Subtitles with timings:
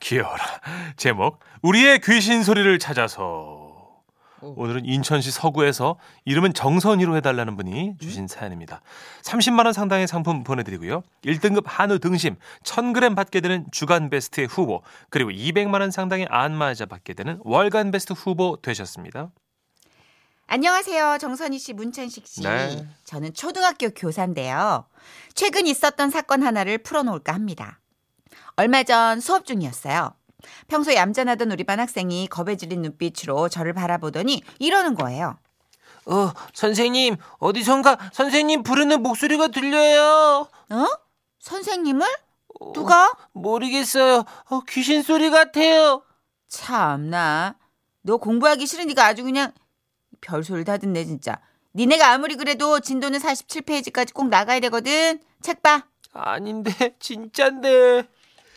[0.00, 0.44] 귀여워라.
[0.96, 3.64] 제목 우리의 귀신 소리를 찾아서
[4.40, 8.82] 오늘은 인천시 서구에서 이름은 정선이로 해달라는 분이 주신 사연입니다.
[9.22, 11.02] 30만 원 상당의 상품 보내드리고요.
[11.24, 17.14] 1등급 한우 등심 1000g 받게 되는 주간 베스트 후보 그리고 200만 원 상당의 안마자 받게
[17.14, 19.30] 되는 월간 베스트 후보 되셨습니다.
[20.46, 21.16] 안녕하세요.
[21.18, 22.42] 정선희 씨, 문천식 씨.
[22.42, 22.86] 네.
[23.04, 24.86] 저는 초등학교 교사인데요.
[25.34, 27.80] 최근 있었던 사건 하나를 풀어놓을까 합니다.
[28.56, 30.14] 얼마 전 수업 중이었어요.
[30.68, 35.38] 평소 얌전하던 우리 반 학생이 겁에 질린 눈빛으로 저를 바라보더니 이러는 거예요.
[36.06, 40.46] 어, 선생님, 어디선가 선생님 부르는 목소리가 들려요.
[40.70, 40.86] 어?
[41.40, 42.06] 선생님을?
[42.74, 43.12] 누가?
[43.32, 44.24] 모르겠어요.
[44.50, 46.02] 어, 귀신 소리 같아요.
[46.48, 47.56] 참나.
[48.02, 49.52] 너 공부하기 싫으니까 아주 그냥
[50.20, 51.40] 별소리를 다 듣네 진짜.
[51.74, 55.20] 니네가 아무리 그래도 진도는 47페이지까지 꼭 나가야 되거든.
[55.40, 55.86] 책 봐.
[56.12, 56.70] 아닌데,
[57.00, 58.06] 진짠데.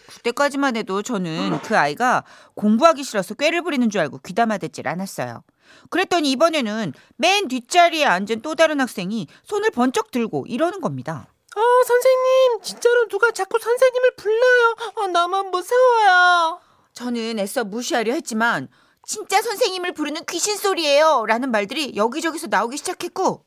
[0.07, 2.23] 그때까지만 해도 저는 그 아이가
[2.55, 5.43] 공부하기 싫어서 꾀를 부리는 줄 알고 귀담아듣질 않았어요.
[5.89, 11.27] 그랬더니 이번에는 맨 뒷자리에 앉은 또 다른 학생이 손을 번쩍 들고 이러는 겁니다.
[11.55, 14.75] 어, 선생님, 진짜로 누가 자꾸 선생님을 불러요.
[14.95, 16.61] 어, 너무 무서워요.
[16.93, 18.67] 저는 애써 무시하려 했지만
[19.05, 23.45] 진짜 선생님을 부르는 귀신 소리예요 라는 말들이 여기저기서 나오기 시작했고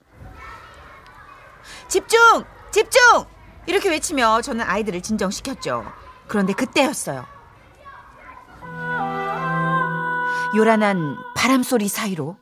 [1.89, 2.19] 집중!
[2.73, 3.01] 집중!
[3.67, 5.85] 이렇게 외치며 저는 아이들을 진정시켰죠.
[6.31, 7.27] 그런데 그때였어요.
[10.57, 12.37] 요란한 바람 소리 사이로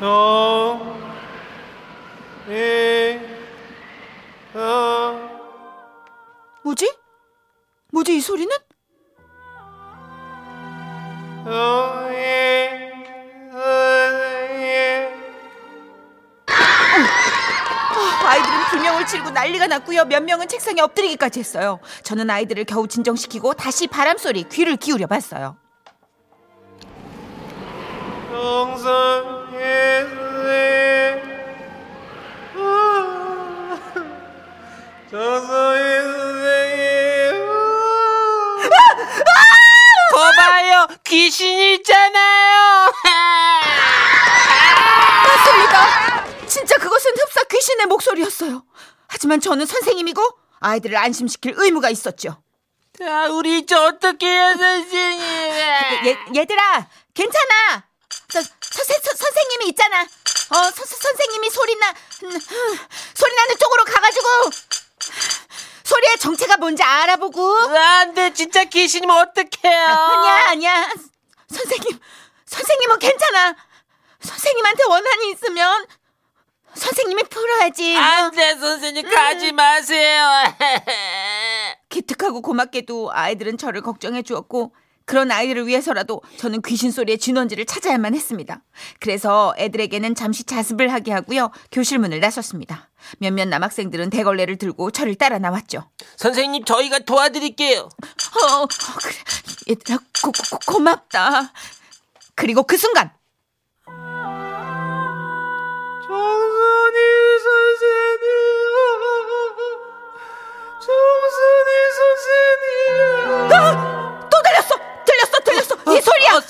[0.00, 0.98] 어,
[2.48, 3.20] 예,
[4.54, 5.30] 어.
[6.62, 6.96] 뭐지?
[7.92, 8.56] 뭐지 이 소리는?
[11.46, 12.15] 어,
[19.06, 20.04] 비명을 지르고 난리가 났고요.
[20.04, 21.80] 몇 명은 책상에 엎드리기까지 했어요.
[22.02, 25.56] 저는 아이들을 겨우 진정시키고 다시 바람 소리 귀를 기울여 봤어요.
[40.12, 42.92] 거봐요, 귀신이 있잖아요.
[45.24, 46.46] 맞습니다.
[46.46, 48.62] 진짜 그것은 흡사 귀신의 목소리였어요.
[49.08, 50.22] 하지만 저는 선생님이고
[50.60, 52.42] 아이들을 안심시킬 의무가 있었죠.
[53.02, 55.20] 아, 우리 이제 어떻게 해요, 선생님?
[56.06, 57.84] 얘, 얘들아, 괜찮아.
[58.28, 58.48] 저, 서,
[58.84, 60.00] 서, 선생님이 있잖아.
[60.02, 62.40] 어, 서, 서, 선생님이 소리나, 음,
[63.14, 64.28] 소리 나는 쪽으로 가가지고
[65.84, 67.54] 소리의 정체가 뭔지 알아보고.
[67.76, 69.84] 안 돼, 진짜 귀신이면 어떡해요?
[69.84, 70.92] 아니야, 아니야.
[71.52, 72.00] 선생님,
[72.46, 73.56] 선생님은 괜찮아.
[74.20, 75.86] 선생님한테 원한이 있으면
[76.76, 77.96] 선생님이 풀어야지.
[77.96, 80.28] 안 돼, 선생님, 가지 마세요.
[81.88, 84.74] 기특하고 고맙게도 아이들은 저를 걱정해 주었고
[85.06, 88.62] 그런 아이들을 위해서라도 저는 귀신 소리의 진원지를 찾아야만 했습니다.
[88.98, 91.52] 그래서 애들에게는 잠시 자습을 하게 하고요.
[91.70, 92.90] 교실 문을 나섰습니다.
[93.18, 95.88] 몇몇 남학생들은 대걸레를 들고 저를 따라 나왔죠.
[96.16, 97.78] 선생님, 저희가 도와드릴게요.
[97.82, 99.14] 어, 어, 그래.
[99.70, 101.52] 얘들아 고, 고, 고맙다.
[102.34, 103.10] 그리고 그 순간
[106.06, 106.35] 정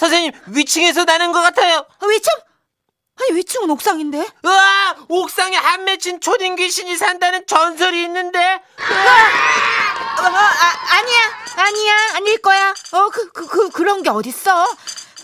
[0.09, 1.85] 선생님, 위층에서 나는 것 같아요.
[1.99, 2.33] 아, 위층?
[3.19, 4.19] 아니 위층은 옥상인데.
[4.45, 4.97] 으아!
[5.09, 8.39] 옥상에 한 맺힌 초딩 귀신이 산다는 전설이 있는데.
[8.39, 11.17] 어, 아, 아니야,
[11.57, 12.71] 아니야, 아닐 거야.
[12.93, 14.65] 어, 그, 그, 그, 그런 게 어딨어?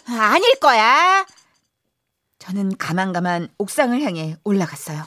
[0.09, 1.25] 아, 아닐 거야.
[2.39, 5.05] 저는 가만가만 옥상을 향해 올라갔어요.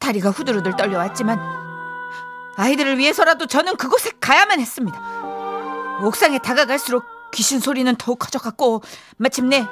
[0.00, 1.38] 다리가 후들후들 떨려왔지만
[2.56, 4.98] 아이들을 위해서라도 저는 그곳에 가야만 했습니다.
[6.02, 7.04] 옥상에 다가갈수록
[7.36, 8.82] 귀신 소리는 더욱 커져갔고
[9.18, 9.66] 마침내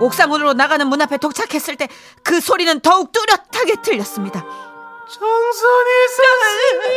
[0.00, 1.88] 옥상으로 나가는 문 앞에 도착했을 때
[2.22, 4.40] 그 소리는 더욱 뚜렷하게 들렸습니다.
[4.40, 6.92] 정선이 선생님.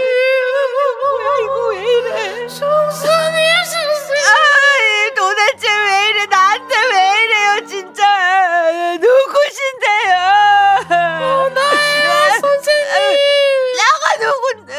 [1.01, 2.47] 뭐야 이거 왜 이래?
[2.47, 4.25] 정선이 선생님.
[4.27, 4.35] 아,
[5.15, 6.25] 도대체 왜 이래?
[6.27, 8.03] 나한테 왜 이래요, 진짜?
[8.99, 10.13] 누구신데요?
[10.91, 12.11] 어, 나예요,
[12.41, 13.17] 선생님.
[13.79, 14.71] 나가 누군데?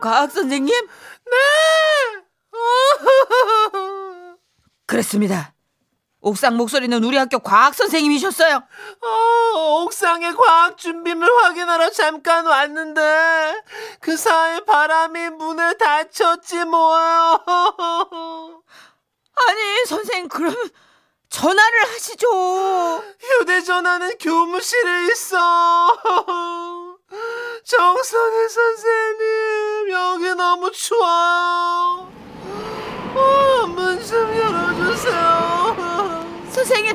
[0.00, 0.74] 과학 선생님?
[4.94, 5.52] 그랬습니다.
[6.20, 8.56] 옥상 목소리는 우리 학교 과학 선생님이셨어요.
[8.56, 13.62] 어, 옥상의 과학 준비물 확인하러 잠깐 왔는데
[14.00, 17.44] 그 사이 바람이 문에 닫혔지 뭐요.
[19.34, 20.54] 아니, 선생님, 그럼
[21.28, 23.04] 전화를 하시죠.
[23.20, 25.36] 휴대전화는 교무실에 있어.
[27.66, 32.13] 정선희 선생님, 여기 너무 추워요.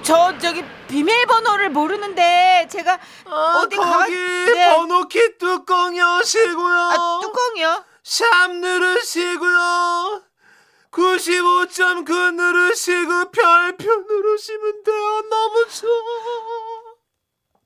[0.09, 4.75] 저 저기 비밀번호를 모르는데 제가 아, 어디 거기 가- 네.
[4.75, 6.75] 번호키 뚜껑 여시고요.
[6.75, 7.85] 아, 뚜껑이요.
[8.03, 8.25] 샵
[8.55, 10.23] 누르시고요.
[10.89, 15.21] 95.9 누르시고 별표 누르시면 돼요.
[15.29, 15.91] 너무 좋아.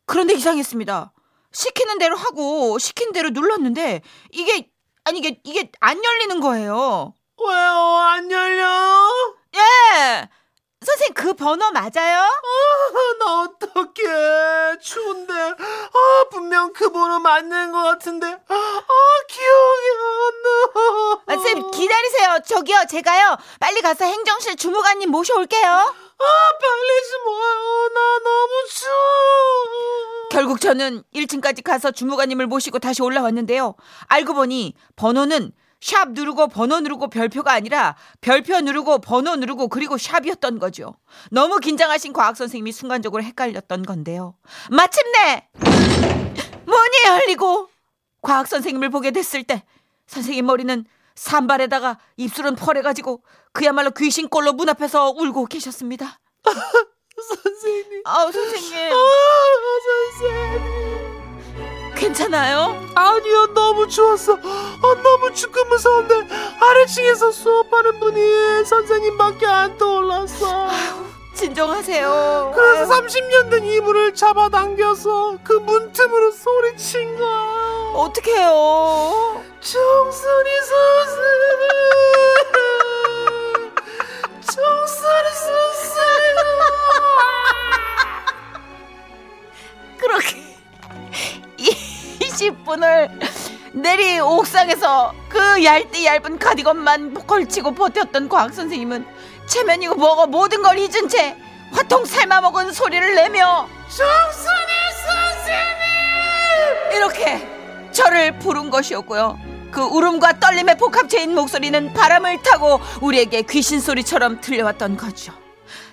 [0.05, 1.13] 그런데 이상했습니다.
[1.53, 4.01] 시키는 대로 하고 시킨 대로 눌렀는데
[4.31, 4.69] 이게
[5.05, 7.13] 아니 이게 이게 안 열리는 거예요.
[7.39, 7.71] 왜요?
[8.01, 8.52] 안 열려?
[11.43, 12.19] 번호 맞아요?
[12.21, 14.77] 아, 나 어떡해.
[14.81, 15.33] 추운데.
[15.33, 18.27] 아, 분명 그 번호 맞는 것 같은데.
[18.27, 18.83] 아,
[19.27, 21.21] 기억이 안 나.
[21.27, 22.39] 아, 선생님 기다리세요.
[22.45, 25.67] 저기요 제가요 빨리 가서 행정실 주무관님 모셔올게요.
[25.69, 26.25] 아,
[26.61, 27.89] 빨리 좀 와요.
[27.93, 28.93] 나 너무 추워.
[30.31, 33.75] 결국 저는 1층까지 가서 주무관님을 모시고 다시 올라왔는데요.
[34.07, 35.51] 알고 보니 번호는
[35.83, 40.95] 샵 누르고 번호 누르고 별표가 아니라 별표 누르고 번호 누르고 그리고 샵이었던 거죠.
[41.29, 44.35] 너무 긴장하신 과학 선생님이 순간적으로 헷갈렸던 건데요.
[44.71, 45.49] 마침내
[46.65, 47.67] 문이 열리고
[48.21, 49.63] 과학 선생님을 보게 됐을 때
[50.07, 50.85] 선생님 머리는
[51.15, 53.21] 산발에다가 입술은 펄해가지고
[53.51, 56.17] 그야말로 귀신꼴로 문 앞에서 울고 계셨습니다.
[57.43, 58.01] 선생님.
[58.05, 60.42] 아우 선생님 아, 선생님.
[62.03, 62.85] 괜찮아요?
[62.95, 64.33] 아니요, 너무 추웠어.
[64.33, 66.27] 아, 너무 춥고 무서운데
[66.59, 70.67] 아래층에서 수업하는 분이 선생님밖에 안 떠올랐어.
[71.33, 72.51] 진정하세요.
[72.53, 77.91] 그래서 30년 된 이불을 잡아당겨서 그 문틈으로 소리친 거야.
[77.95, 79.41] 어떡해요?
[79.61, 82.32] 정선이 선생님.
[92.33, 93.09] 20분을
[93.73, 99.05] 내리 옥상에서 그 얇디 얇은 가디건만 걸치고 버텼던 과학 선생님은
[99.47, 101.35] 체면이고 뭐고 모든 걸 잊은 채
[101.71, 104.73] 화통 삶아먹은 소리를 내며 정선이
[105.05, 106.97] 선생님.
[106.97, 109.39] 이렇게 저를 부른 것이었고요.
[109.71, 115.33] 그 울음과 떨림의 복합체인 목소리는 바람을 타고 우리에게 귀신 소리처럼 들려왔던 거죠.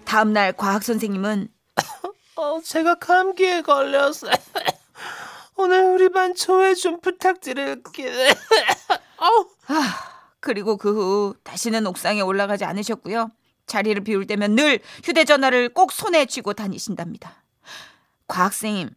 [0.04, 1.48] 다음날 과학 선생님은
[2.36, 4.32] 어, 제가 감기에 걸렸어요.
[5.60, 8.12] 오늘 우리 반 조회 좀 부탁드릴게요.
[9.18, 9.46] 어우,
[10.40, 13.30] 그리고 그 후 다시는 옥상에 올라가지 않으셨고요.
[13.66, 17.44] 자리를 비울 때면 늘 휴대전화를 꼭 손에 쥐고 다니신답니다.
[18.26, 18.90] 과학쌤,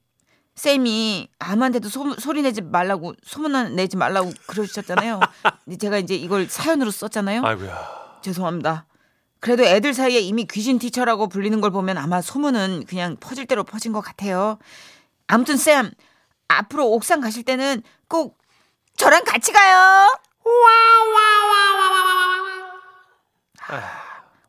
[0.56, 5.20] 쌤이 아무한테도 소, 소리 내지 말라고 소문 내지 말라고 그러셨잖아요.
[5.80, 7.44] 제가 이제 이걸 사연으로 썼잖아요.
[7.44, 8.20] 아이고야.
[8.22, 8.86] 죄송합니다.
[9.42, 13.92] 그래도 애들 사이에 이미 귀신 티처라고 불리는 걸 보면 아마 소문은 그냥 퍼질 대로 퍼진
[13.92, 14.58] 것 같아요.
[15.28, 15.92] 아무튼 쌤,
[16.60, 18.38] 앞으로 옥상 가실 때는 꼭
[18.98, 20.08] 저랑 같이 가요.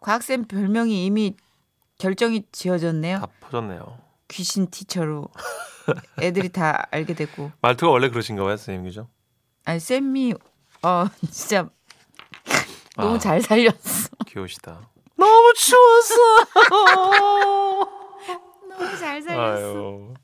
[0.00, 1.34] 과학쌤 별명이 이미
[1.98, 3.20] 결정이 지어졌네요.
[3.20, 3.98] 다 퍼졌네요.
[4.28, 5.28] 귀신 티처로
[6.20, 7.52] 애들이 다 알게 됐고.
[7.60, 8.84] 말투가 원래 그러신가 봐요, 선생님.
[8.84, 9.08] 그죠?
[9.64, 10.34] 아니 쌤이
[10.82, 11.68] 어 진짜
[12.96, 13.18] 너무 아.
[13.18, 14.10] 잘 살렸어.
[14.26, 14.80] 귀여우시다.
[15.16, 16.14] 너무 추웠어.
[18.68, 20.14] 너무 잘 아유.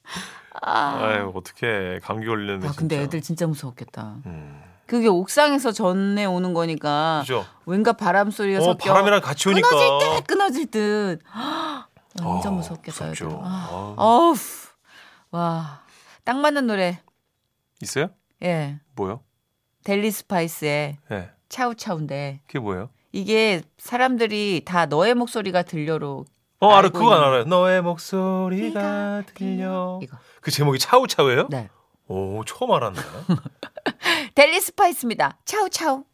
[0.62, 2.00] 아유, 어떡해.
[2.02, 2.68] 감기 걸리는데.
[2.68, 3.04] 아 근데 진짜.
[3.04, 4.16] 애들 진짜 무서웠겠다.
[4.26, 4.62] 음.
[4.86, 7.46] 그게 옥상에서 전해 오는 거니까 그죠?
[7.64, 9.68] 왠가 바람 소리가 어, 섞여 바람이랑 같이 오니까.
[9.68, 11.20] 끊어질 듯 끊어질 듯.
[12.22, 13.04] 완전 어, 무섭겠다.
[13.06, 13.26] 무섭죠.
[13.26, 13.38] 애들.
[13.40, 13.94] 아, 어.
[13.96, 14.34] 어우
[15.30, 15.82] 와.
[16.24, 17.00] 딱 맞는 노래.
[17.80, 18.08] 있어요?
[18.42, 18.80] 예.
[18.96, 19.20] 뭐요?
[19.84, 21.30] 델리 스파이스의 예.
[21.48, 22.90] 차우차우인데 그게 뭐예요?
[23.12, 26.24] 이게 사람들이 다 너의 목소리가 들려로
[26.60, 26.88] 어, 알아.
[26.90, 27.44] 그거 있는- 알아요.
[27.44, 29.98] 너의 목소리가 들려.
[30.02, 30.16] 이거.
[30.40, 31.48] 그 제목이 차우차우예요?
[31.50, 31.68] 네.
[32.08, 32.98] 오, 처음 알았네.
[34.34, 35.38] 델리 스파이스입니다.
[35.44, 36.04] 차우차우.